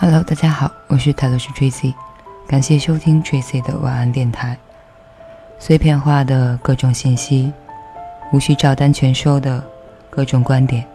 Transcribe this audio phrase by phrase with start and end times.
[0.00, 1.92] Hello，大家好，我是泰勒斯 Tracy，
[2.46, 4.56] 感谢收听 Tracy 的晚安电台。
[5.58, 7.52] 碎片化的各种信息，
[8.32, 9.60] 无需照单全收的
[10.08, 10.86] 各种观点，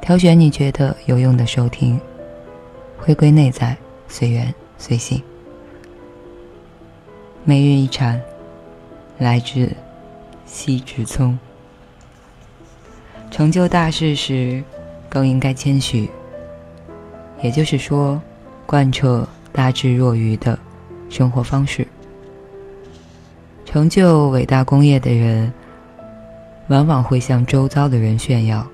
[0.00, 2.00] 挑选你觉得有用的收听，
[2.98, 3.76] 回归内在，
[4.08, 5.22] 随缘随性。
[7.44, 8.18] 每日一禅，
[9.18, 9.70] 来自
[10.46, 11.38] 西之聪。
[13.30, 14.64] 成就大事时，
[15.10, 16.10] 更应该谦虚。
[17.42, 18.20] 也就是说，
[18.64, 20.58] 贯彻大智若愚的
[21.10, 21.86] 生活方式。
[23.64, 25.52] 成就伟大功业的人，
[26.68, 28.66] 往往会向周遭的人炫耀。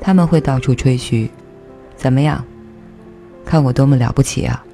[0.00, 1.30] 他们会到处吹嘘
[1.96, 2.44] ：“怎么样？
[3.44, 4.64] 看我多么了不起啊！”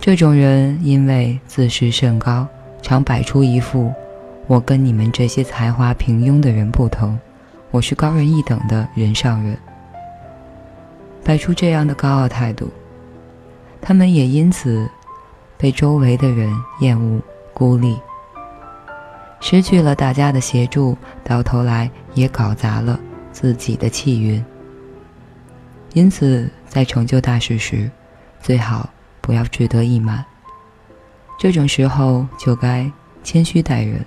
[0.00, 2.46] 这种人因为自视甚高，
[2.80, 3.92] 常摆出一副
[4.46, 7.18] “我跟你们这些才华平庸的人不同，
[7.70, 9.56] 我是高人一等的人上人”。
[11.28, 12.70] 摆出这样的高傲态度，
[13.82, 14.88] 他们也因此
[15.58, 17.20] 被周围的人厌恶、
[17.52, 18.00] 孤立，
[19.38, 22.98] 失去了大家的协助，到头来也搞砸了
[23.30, 24.42] 自己的气运。
[25.92, 27.90] 因此，在成就大事时，
[28.40, 28.88] 最好
[29.20, 30.24] 不要志得意满。
[31.38, 32.90] 这种时候就该
[33.22, 34.02] 谦虚待人。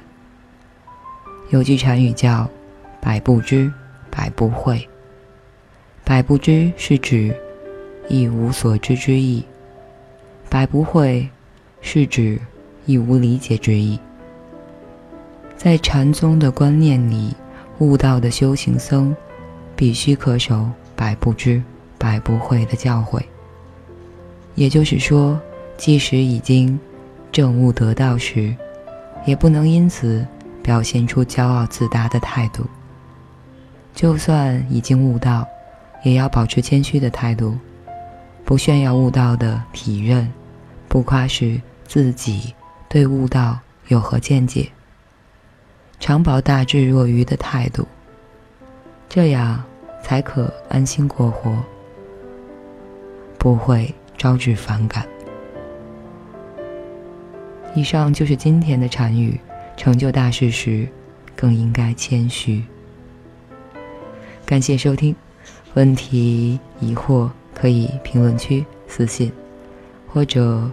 [1.51, 2.49] 有句禅语叫
[2.99, 3.71] “百不知，
[4.09, 4.89] 百不会”。
[6.11, 7.33] 百不知是指
[8.09, 9.41] 一无所知之意，
[10.49, 11.25] 百不会
[11.79, 12.37] 是指
[12.85, 13.97] 一无理解之意。
[15.55, 17.33] 在禅宗的观念里，
[17.79, 19.15] 悟道的修行僧
[19.73, 21.63] 必须恪守百不知、
[21.97, 23.21] 百不会的教诲。
[24.55, 25.39] 也就是说，
[25.77, 26.77] 即使已经
[27.31, 28.53] 证悟得道时，
[29.25, 30.27] 也不能因此
[30.61, 32.65] 表现出骄傲自大的态度。
[33.95, 35.47] 就算已经悟道，
[36.03, 37.57] 也要保持谦虚的态度，
[38.43, 40.31] 不炫耀悟道的体认，
[40.87, 42.53] 不夸示自己
[42.89, 44.67] 对悟道有何见解，
[45.99, 47.87] 常保大智若愚的态度，
[49.07, 49.63] 这样
[50.03, 51.55] 才可安心过活，
[53.37, 55.05] 不会招致反感。
[57.73, 59.39] 以上就是今天的禅语：
[59.77, 60.87] 成就大事时，
[61.35, 62.63] 更应该谦虚。
[64.45, 65.15] 感谢收听。
[65.73, 69.31] 问题疑惑可以评论区私信
[70.05, 70.69] 或者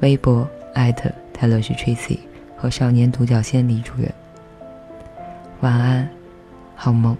[0.00, 2.18] 微博艾特泰勒是 tracy
[2.56, 4.12] 和少年独角仙李主任
[5.60, 6.08] 晚安
[6.76, 7.16] 好梦。